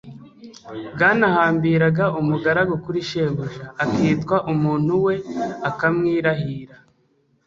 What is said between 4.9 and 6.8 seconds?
we akamwirahira.